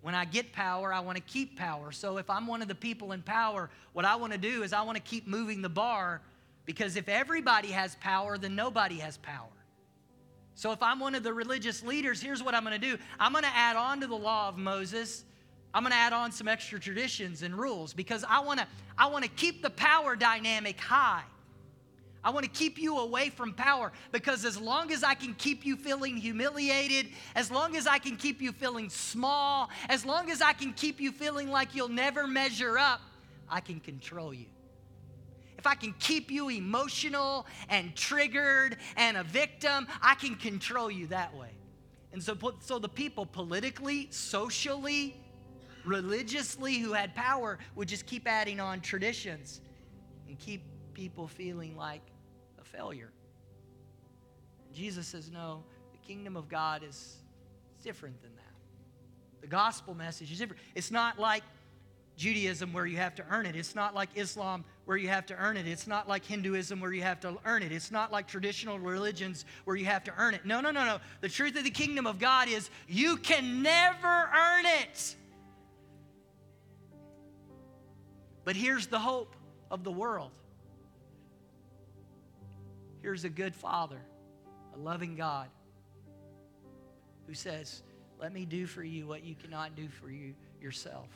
[0.00, 1.92] When I get power, I want to keep power.
[1.92, 4.72] So if I'm one of the people in power, what I want to do is
[4.72, 6.22] I want to keep moving the bar
[6.64, 9.48] because if everybody has power, then nobody has power.
[10.54, 13.32] So if I'm one of the religious leaders, here's what I'm going to do I'm
[13.32, 15.24] going to add on to the law of Moses
[15.76, 18.66] I'm going to add on some extra traditions and rules because I want to
[18.96, 21.24] I want to keep the power dynamic high.
[22.24, 25.66] I want to keep you away from power because as long as I can keep
[25.66, 30.40] you feeling humiliated, as long as I can keep you feeling small, as long as
[30.40, 33.02] I can keep you feeling like you'll never measure up,
[33.46, 34.46] I can control you.
[35.58, 41.08] If I can keep you emotional and triggered and a victim, I can control you
[41.08, 41.50] that way.
[42.14, 45.16] And so, so the people politically, socially,
[45.86, 49.60] religiously who had power would just keep adding on traditions
[50.28, 50.62] and keep
[50.94, 52.02] people feeling like
[52.60, 53.10] a failure.
[54.72, 55.62] Jesus says, no,
[55.92, 57.16] the kingdom of God is
[57.82, 58.42] different than that.
[59.40, 60.60] The gospel message is different.
[60.74, 61.42] It's not like
[62.16, 63.54] Judaism where you have to earn it.
[63.54, 65.68] It's not like Islam where you have to earn it.
[65.68, 67.72] It's not like Hinduism where you have to earn it.
[67.72, 70.46] It's not like traditional religions where you have to earn it.
[70.46, 70.98] No, no, no, no.
[71.20, 75.16] The truth of the kingdom of God is you can never earn it.
[78.46, 79.34] But here's the hope
[79.72, 80.30] of the world.
[83.02, 84.00] Here's a good father,
[84.72, 85.48] a loving God,
[87.26, 87.82] who says,
[88.20, 90.32] Let me do for you what you cannot do for you
[90.62, 91.08] yourself.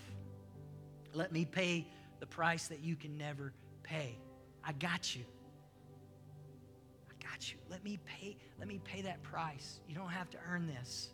[1.14, 1.86] Let me pay
[2.18, 3.52] the price that you can never
[3.84, 4.18] pay.
[4.64, 5.22] I got you.
[7.08, 7.58] I got you.
[7.70, 9.78] Let me pay, let me pay that price.
[9.88, 11.10] You don't have to earn this.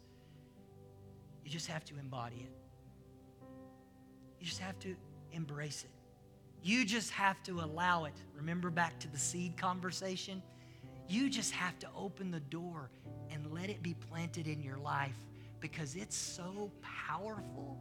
[1.44, 2.52] You just have to embody it.
[4.40, 4.96] You just have to
[5.30, 5.90] embrace it.
[6.66, 8.14] You just have to allow it.
[8.34, 10.42] Remember back to the seed conversation?
[11.08, 12.90] You just have to open the door
[13.30, 15.14] and let it be planted in your life
[15.60, 17.78] because it's so powerful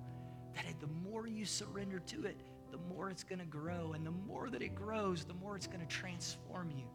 [0.53, 2.37] that the more you surrender to it,
[2.69, 3.93] the more it's going to grow.
[3.93, 6.85] And the more that it grows, the more it's going to transform you.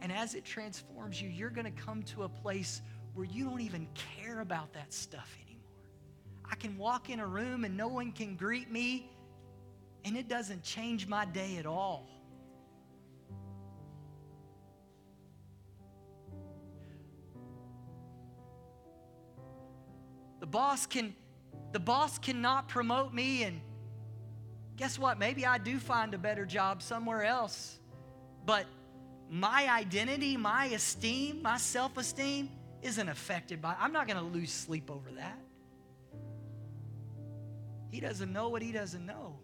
[0.00, 2.82] And as it transforms you, you're going to come to a place
[3.14, 5.62] where you don't even care about that stuff anymore.
[6.50, 9.08] I can walk in a room and no one can greet me
[10.04, 12.06] and it doesn't change my day at all.
[20.40, 21.14] The boss can
[21.72, 23.60] the boss cannot promote me and
[24.76, 25.18] guess what?
[25.18, 27.78] Maybe I do find a better job somewhere else.
[28.44, 28.66] But
[29.28, 32.50] my identity, my esteem, my self-esteem
[32.82, 35.38] isn't affected by I'm not going to lose sleep over that.
[37.90, 39.38] He doesn't know what he doesn't know.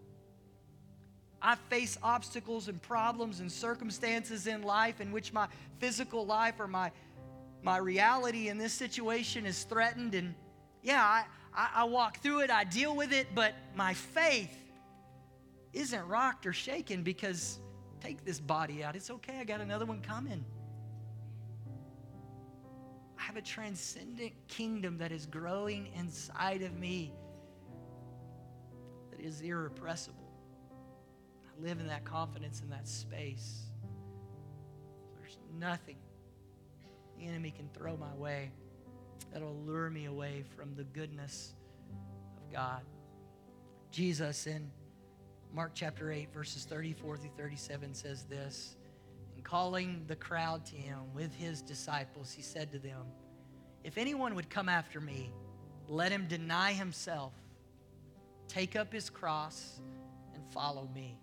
[1.46, 5.46] I face obstacles and problems and circumstances in life in which my
[5.78, 6.90] physical life or my,
[7.62, 10.16] my reality in this situation is threatened.
[10.16, 10.34] And
[10.82, 11.24] yeah, I,
[11.54, 14.58] I, I walk through it, I deal with it, but my faith
[15.72, 17.60] isn't rocked or shaken because
[18.00, 18.96] take this body out.
[18.96, 20.44] It's okay, I got another one coming.
[23.16, 27.12] I have a transcendent kingdom that is growing inside of me
[29.12, 30.25] that is irrepressible
[31.60, 33.62] live in that confidence in that space.
[35.16, 35.96] There's nothing
[37.18, 38.50] the enemy can throw my way
[39.32, 41.54] that'll lure me away from the goodness
[42.36, 42.82] of God.
[43.90, 44.70] Jesus in
[45.54, 48.76] Mark chapter 8, verses 34 through 37 says this
[49.34, 53.06] And calling the crowd to him with his disciples, he said to them,
[53.84, 55.32] If anyone would come after me,
[55.88, 57.32] let him deny himself,
[58.48, 59.80] take up his cross,
[60.34, 61.18] and follow me.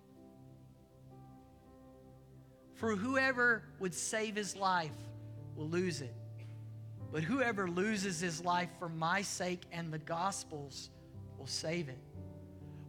[2.75, 4.91] For whoever would save his life
[5.55, 6.15] will lose it.
[7.11, 10.89] But whoever loses his life for my sake and the gospel's
[11.37, 11.99] will save it.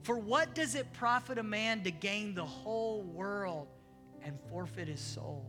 [0.03, 3.69] For what does it profit a man to gain the whole world
[4.23, 5.45] and forfeit his soul?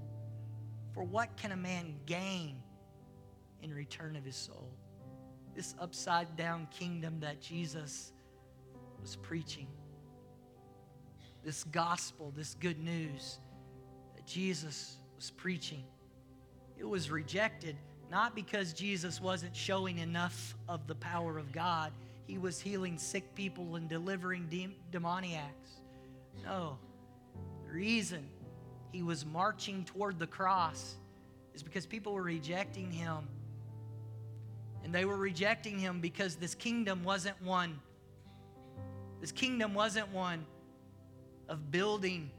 [0.93, 2.61] For what can a man gain
[3.61, 4.69] in return of his soul?
[5.55, 8.11] This upside down kingdom that Jesus
[9.01, 9.67] was preaching,
[11.43, 13.39] this gospel, this good news
[14.25, 15.83] that Jesus was preaching,
[16.77, 17.75] it was rejected
[18.11, 21.91] not because Jesus wasn't showing enough of the power of God
[22.27, 25.81] he was healing sick people and delivering de- demoniacs.
[26.43, 26.77] No.
[27.67, 28.27] The reason
[28.91, 30.95] he was marching toward the cross
[31.53, 33.27] is because people were rejecting him.
[34.83, 37.79] And they were rejecting him because this kingdom wasn't one.
[39.21, 40.45] This kingdom wasn't one
[41.47, 42.31] of building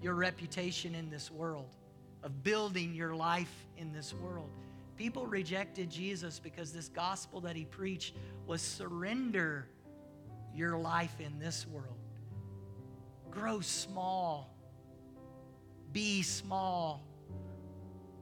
[0.00, 1.74] your reputation in this world,
[2.22, 4.50] of building your life in this world.
[4.96, 8.14] People rejected Jesus because this gospel that he preached
[8.46, 9.68] was surrender
[10.54, 11.98] your life in this world.
[13.30, 14.54] Grow small.
[15.92, 17.04] Be small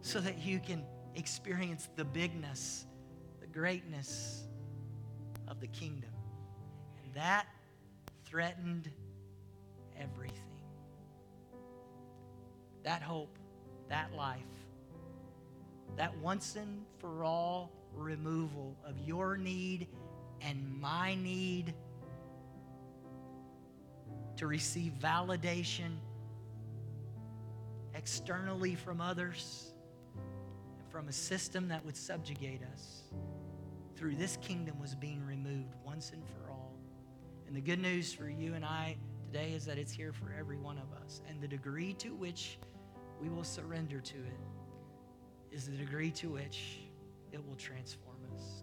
[0.03, 2.87] so that you can experience the bigness,
[3.41, 4.45] the greatness
[5.49, 6.11] of the kingdom.
[7.03, 7.47] And that
[8.25, 8.91] threatened
[9.99, 10.46] everything.
[12.87, 13.39] That hope,
[13.91, 14.41] that life
[15.97, 19.89] that once and for all removal of your need
[20.43, 21.75] and my need
[24.37, 25.97] to receive validation
[27.95, 29.73] externally from others
[30.79, 33.05] and from a system that would subjugate us
[33.97, 36.75] through this kingdom was being removed once and for all.
[37.47, 38.99] And the good news for you and I
[39.33, 41.23] today is that it's here for every one of us.
[41.31, 42.59] And the degree to which
[43.21, 46.81] we will surrender to it is the degree to which
[47.33, 48.55] it will transform us.